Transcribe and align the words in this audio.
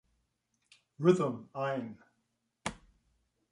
Rhythm" 0.97 1.47
ein. 1.53 1.99